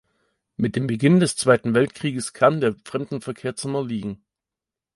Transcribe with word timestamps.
Mit 0.57 0.75
dem 0.75 0.87
Beginn 0.87 1.19
des 1.19 1.35
Zweiten 1.35 1.75
Weltkrieges 1.75 2.33
kam 2.33 2.59
der 2.59 2.73
Fremdenverkehr 2.85 3.55
zum 3.55 3.75
Erliegen. 3.75 4.23